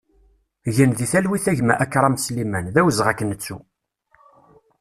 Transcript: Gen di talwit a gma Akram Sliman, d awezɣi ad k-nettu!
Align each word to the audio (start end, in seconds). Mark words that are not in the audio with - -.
Gen 0.75 0.91
di 0.97 1.05
talwit 1.11 1.45
a 1.51 1.53
gma 1.57 1.73
Akram 1.83 2.15
Sliman, 2.23 2.65
d 2.73 2.75
awezɣi 2.79 3.09
ad 3.11 3.15
k-nettu! 3.17 3.57